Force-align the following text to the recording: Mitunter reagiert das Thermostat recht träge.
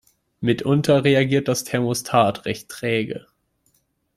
Mitunter 0.39 1.03
reagiert 1.03 1.47
das 1.47 1.63
Thermostat 1.63 2.45
recht 2.45 2.69
träge. 2.69 3.27